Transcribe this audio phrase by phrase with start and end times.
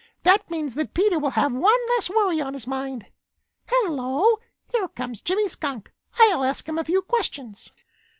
[0.23, 3.05] That means that Peter will have one less worry on his mind.
[3.67, 4.39] Hello!
[4.71, 5.91] Here comes Jimmy Skunk.
[6.17, 7.69] I'll ask him a few questions."